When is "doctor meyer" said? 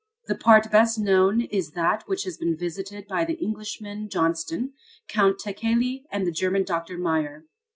6.63-7.45